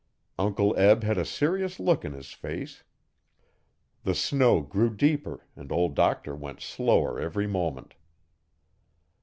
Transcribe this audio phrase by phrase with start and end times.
[0.39, 2.83] Uncle Eb had a serious look in his face.
[4.03, 7.93] The snow grew deeper and Old Doctor went slower every moment.